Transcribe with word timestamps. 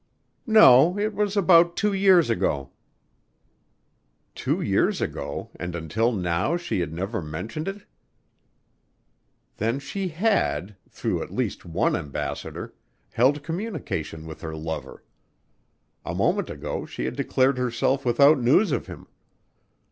"No, 0.47 0.97
it 0.97 1.13
was 1.13 1.37
about 1.37 1.75
two 1.77 1.93
years 1.93 2.31
ago." 2.31 2.71
Two 4.33 4.59
years 4.59 4.99
ago 4.99 5.51
and 5.57 5.75
until 5.75 6.11
now 6.11 6.57
she 6.57 6.79
had 6.79 6.91
never 6.91 7.21
mentioned 7.21 7.67
it! 7.67 7.83
Then 9.57 9.77
she 9.77 10.07
had, 10.07 10.75
through 10.89 11.21
at 11.21 11.29
least 11.29 11.65
one 11.65 11.95
ambassador, 11.95 12.73
held 13.13 13.43
communication 13.43 14.25
with 14.25 14.41
her 14.41 14.55
lover. 14.55 15.03
A 16.03 16.15
moment 16.15 16.49
ago 16.49 16.87
she 16.87 17.05
had 17.05 17.15
declared 17.15 17.59
herself 17.59 18.03
without 18.03 18.39
news 18.39 18.71
of 18.71 18.87
him. 18.87 19.05